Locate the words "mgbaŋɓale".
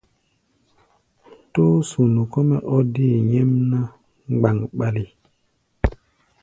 4.33-5.03